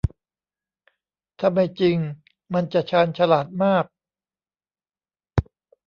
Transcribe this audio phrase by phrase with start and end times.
[1.39, 1.97] ถ้าไม่จริง
[2.53, 3.85] มันจะชาญฉลาดมาก